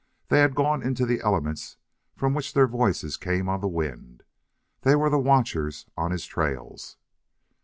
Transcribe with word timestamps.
They 0.29 0.39
had 0.39 0.55
gone 0.55 0.81
into 0.81 1.05
the 1.05 1.21
elements 1.21 1.77
from 2.15 2.33
which 2.33 2.55
their 2.55 2.65
voices 2.65 3.17
came 3.17 3.47
on 3.47 3.61
the 3.61 3.67
wind. 3.67 4.23
They 4.81 4.95
were 4.95 5.11
the 5.11 5.19
watchers 5.19 5.85
on 5.95 6.09
his 6.09 6.25
trails. 6.25 6.97